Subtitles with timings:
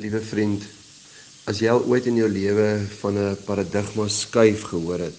[0.00, 0.62] Liewe vriend,
[1.44, 2.68] as jy al ooit in jou lewe
[3.02, 5.18] van 'n paradigma skuif gehoor het,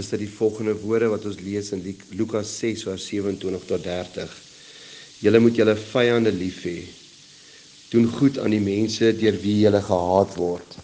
[0.00, 1.82] is dit die volgende woorde wat ons lees in
[2.16, 4.30] Lukas 6 vers 27 tot 30.
[5.20, 6.78] Julle moet julle vyande lief hê.
[7.90, 10.78] Doen goed aan die mense deur wie julle gehaat word.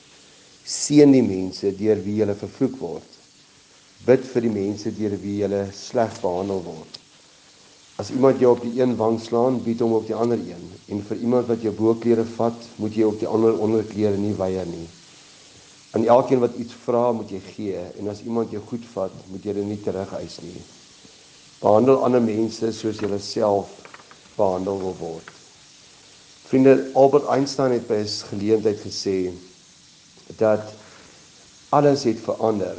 [0.65, 3.11] Seën die mense deur wie julle vervloek word.
[4.05, 7.04] Bid vir die mense deur wie julle sleg behandel word.
[7.97, 10.65] As iemand jou op die een wang slaan, bied hom op die ander een.
[10.91, 14.67] En vir iemand wat jou boklere vat, moet jy op die ander onderklere nie weier
[14.67, 14.89] nie.
[15.95, 19.47] Aan elkeen wat iets vra, moet jy gee en as iemand jou goed vat, moet
[19.47, 20.63] jy dit nie terugeis nie.
[21.61, 23.71] Behandel ander mense soos jy jouself
[24.35, 25.31] behandel wil word.
[26.51, 29.31] Vriende, Albert Einstein het by 'n geleentheid gesê
[30.37, 30.75] dat
[31.71, 32.77] alles het verander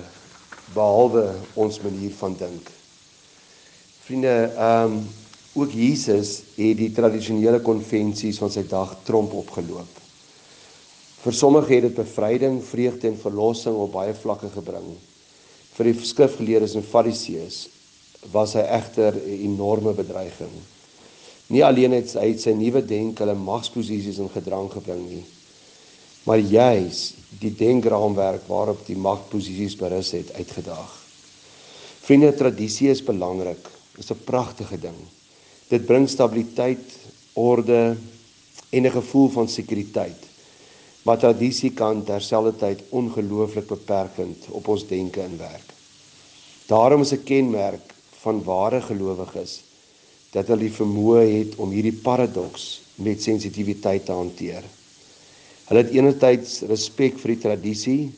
[0.74, 2.75] behalwe ons manier van dink.
[4.06, 5.08] Vriende, ehm um,
[5.54, 10.02] ook Jesus het die tradisionele konvensies van sy dag tromp opgeloop.
[11.24, 14.92] Vir sommige het dit bevryding, vreugde en verlossing op baie vlakke gebring.
[15.74, 17.58] Vir die skrifgeleerdes en fariseërs
[18.34, 20.54] was hy egter 'n enorme bedreiging.
[21.50, 25.26] Nie alleen het hy sy nuwe denk hulle magsposisies in gedrang gebring nie,
[26.26, 30.94] maar juis die denkraamwerk waarop die magposisies berus het uitgedaag.
[32.02, 35.00] Vriende, tradisie is belangrik is 'n pragtige ding.
[35.68, 36.86] Dit bring stabiliteit,
[37.34, 37.98] orde
[38.70, 40.22] en 'n gevoel van sekuriteit.
[41.02, 45.74] Maar tradisie kan terselfdertyd ongelooflik beperkend op ons denke en werk.
[46.66, 49.64] Daarom is 'n kenmerk van ware gelowiges
[50.32, 54.64] dat hulle die vermoë het om hierdie paradoks met sensitiwiteit te hanteer.
[55.66, 58.12] Hulle het enerzijds respek vir die tradisie,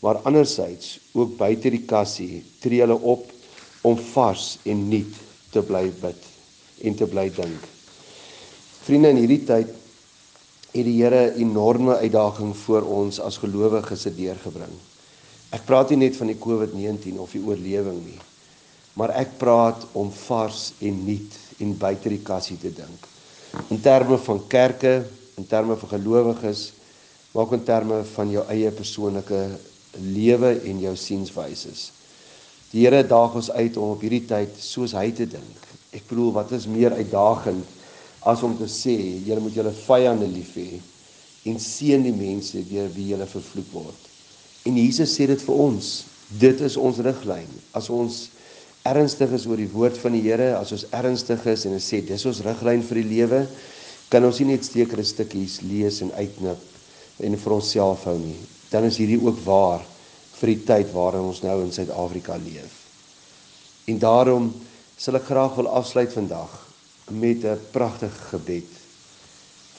[0.00, 3.32] maar anderzijds ook buite die kassie tree hulle op
[3.88, 5.18] om vars en nuut
[5.52, 6.28] te bly bid
[6.84, 7.66] en te bly dink.
[8.84, 9.72] Vriende in hierdie tyd
[10.72, 14.76] het die Here 'n enorme uitdaging vir ons as gelowiges se deurgebring.
[15.50, 18.20] Ek praat nie net van die COVID-19 of die oorlewing nie,
[18.94, 23.06] maar ek praat om vars en nuut en buite die kassie te dink.
[23.70, 25.04] In terme van kerke,
[25.36, 26.72] in terme van gelowiges,
[27.32, 29.58] maar ook in terme van jou eie persoonlike
[29.98, 31.92] lewe en jou sienswyses.
[32.72, 35.64] Die Here daag ons uit om op hierdie tyd soos hy te dink.
[35.96, 37.64] Ek bedoel wat is meer uitdagend
[38.28, 40.80] as om te sê julle moet julle vyande lief hê
[41.48, 44.02] en seën die mense deur wie julle vervloek word.
[44.68, 45.92] En Jesus sê dit vir ons.
[46.28, 47.48] Dit is ons riglyn.
[47.72, 48.26] As ons
[48.88, 52.02] ernstig is oor die woord van die Here, as ons ernstig is en ons sê
[52.04, 53.42] dis ons riglyn vir die lewe,
[54.12, 58.36] kan ons nie net sekere stukkies lees en uitknip en vir onsself hou nie.
[58.68, 59.84] Dan is hierdie ook waar
[60.38, 62.74] vir die tyd waarin ons nou in Suid-Afrika leef.
[63.90, 64.50] En daarom
[64.98, 66.54] sal ek graag wil afsluit vandag
[67.10, 68.70] met 'n pragtige gebed.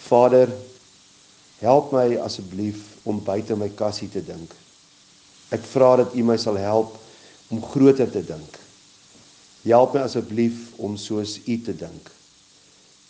[0.07, 0.49] Vader,
[1.59, 4.51] help my asseblief om buite my kassie te dink.
[5.49, 6.97] Ek vra dat U my sal help
[7.49, 8.59] om groter te dink.
[9.63, 12.11] Help my asseblief om soos U te dink.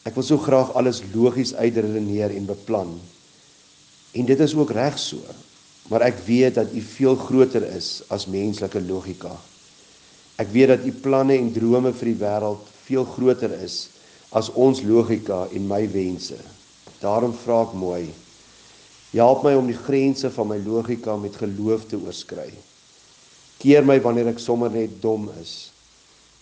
[0.04, 3.00] Ek wil so graag alles logies uitredeneer en beplan.
[4.12, 5.18] En dit is ook reg so
[5.88, 9.34] maar ek weet dat u veel groter is as menslike logika.
[10.40, 13.88] Ek weet dat u planne en drome vir die wêreld veel groter is
[14.36, 16.38] as ons logika en my wense.
[17.02, 18.04] Daarom vra ek mooi:
[19.16, 22.52] Help my om die grense van my logika met geloof te oorskry.
[23.60, 25.72] Keer my wanneer ek sommer net dom is.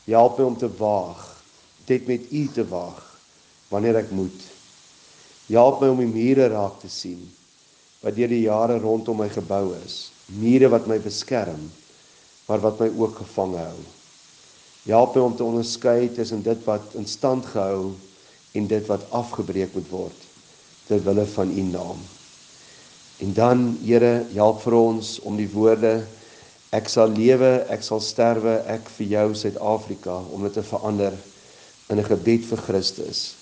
[0.06, 1.24] Help my om te waag,
[1.88, 3.02] dit met u te waag
[3.72, 4.46] wanneer ek moet.
[5.48, 7.24] Help my om die mure raak te sien
[8.07, 11.66] wat deur die jare rondom my gebou is, mure wat my beskerm,
[12.47, 13.81] maar wat my ook gevange hou.
[14.88, 17.91] Help my om te onderskei tussen dit wat in stand gehou
[18.56, 20.23] en dit wat afgebreek moet word
[20.88, 22.00] ter wille van U naam.
[23.19, 25.97] En dan, Here, help vir ons om die woorde
[26.72, 31.16] ek sal lewe, ek sal sterwe, ek vir jou Suid-Afrika om dit te verander
[31.91, 33.35] in 'n gebed vir Christus.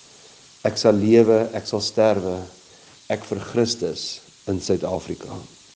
[0.65, 2.41] Ek sal lewe, ek sal sterwe,
[3.09, 5.55] ek vir Christus in Suid-Afrika.